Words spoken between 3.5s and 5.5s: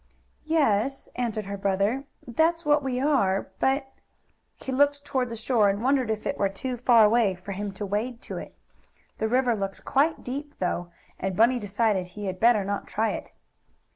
but" He looked toward the